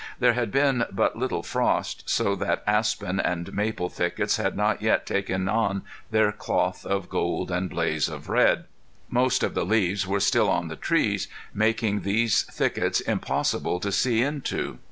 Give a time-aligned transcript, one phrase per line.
[0.17, 5.05] There had been but little frost, so that aspen and maple thickets had not yet
[5.05, 8.65] taken on their cloth of gold and blaze of red.
[9.11, 14.23] Most of the leaves were still on the trees, making these thickets impossible to see
[14.23, 14.79] into.